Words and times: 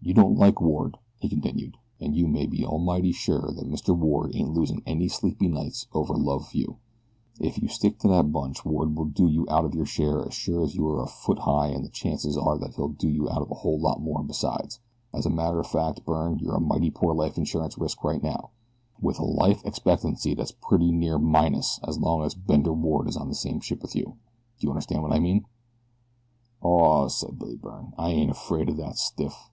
"You 0.00 0.14
don't 0.14 0.38
like 0.38 0.60
Ward," 0.60 0.96
he 1.18 1.28
continued, 1.28 1.76
"and 2.00 2.14
you 2.14 2.28
may 2.28 2.46
be 2.46 2.64
almighty 2.64 3.10
sure 3.10 3.52
that 3.52 3.68
Mr. 3.68 3.96
Ward 3.98 4.30
ain't 4.32 4.54
losing 4.54 4.80
any 4.86 5.08
sleep 5.08 5.40
nights 5.40 5.88
over 5.92 6.14
love 6.14 6.42
of 6.42 6.54
you. 6.54 6.76
If 7.40 7.58
you 7.58 7.66
stick 7.66 7.98
to 7.98 8.08
that 8.08 8.30
bunch 8.30 8.64
Ward 8.64 8.94
will 8.96 9.06
do 9.06 9.26
you 9.26 9.44
out 9.50 9.64
of 9.64 9.74
your 9.74 9.84
share 9.86 10.24
as 10.24 10.34
sure 10.34 10.62
as 10.62 10.76
you 10.76 10.86
are 10.86 11.02
a 11.02 11.08
foot 11.08 11.40
high, 11.40 11.70
an' 11.70 11.82
the 11.82 11.88
chances 11.88 12.38
are 12.38 12.56
that 12.58 12.76
he'll 12.76 12.90
do 12.90 13.08
you 13.08 13.28
out 13.28 13.42
of 13.42 13.50
a 13.50 13.56
whole 13.56 13.80
lot 13.80 14.00
more 14.00 14.22
besides 14.22 14.78
as 15.12 15.26
a 15.26 15.30
matter 15.30 15.58
of 15.58 15.66
fact, 15.66 16.04
Byrne, 16.04 16.38
you're 16.38 16.54
a 16.54 16.60
mighty 16.60 16.90
poor 16.92 17.12
life 17.12 17.36
insurance 17.36 17.76
risk 17.76 18.04
right 18.04 18.22
now, 18.22 18.50
with 19.02 19.18
a 19.18 19.24
life 19.24 19.62
expectancy 19.64 20.32
that's 20.32 20.52
pretty 20.52 20.92
near 20.92 21.18
minus 21.18 21.80
as 21.82 21.98
long 21.98 22.22
as 22.22 22.36
Bender 22.36 22.72
Ward 22.72 23.08
is 23.08 23.16
on 23.16 23.28
the 23.28 23.34
same 23.34 23.58
ship 23.58 23.82
with 23.82 23.96
you. 23.96 24.04
Do 24.60 24.68
you 24.68 24.70
understand 24.70 25.02
what 25.02 25.12
I 25.12 25.18
mean?" 25.18 25.44
"Aw," 26.62 27.08
said 27.08 27.36
Billy 27.36 27.56
Byrne, 27.56 27.94
"I 27.98 28.10
ain't 28.10 28.30
afraid 28.30 28.70
o' 28.70 28.74
that 28.74 28.96
stiff. 28.96 29.50